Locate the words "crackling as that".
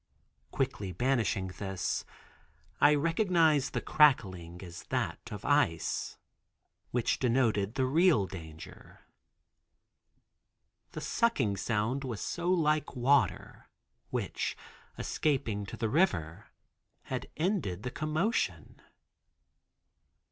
3.81-5.31